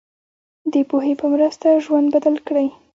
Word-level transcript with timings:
د 0.73 0.73
پوهې 0.89 1.13
په 1.21 1.25
مرسته 1.33 1.67
ژوند 1.83 2.07
بدل 2.15 2.35
کړئ. 2.47 2.67